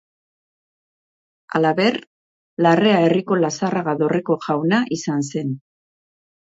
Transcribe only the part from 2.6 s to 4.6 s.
Larrea herriko Lazarraga dorreko